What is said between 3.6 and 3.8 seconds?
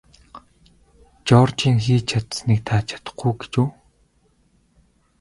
үү?